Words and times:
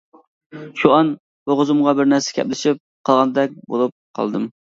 شۇ 0.79 0.93
ئان 0.95 1.11
بوغۇزۇمغا 1.49 1.93
بىر 1.99 2.09
نەرسە 2.15 2.33
كەپلىشىپ 2.39 2.81
قالغاندەك 3.11 3.55
بولۇپ 3.75 3.97
قالدىم. 4.21 4.51